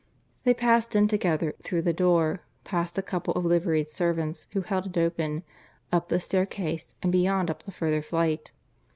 [0.45, 4.87] They passed in together through the door, past a couple of liveried servants who held
[4.87, 5.43] it open,
[5.91, 8.51] up the staircase and beyond up the further flight.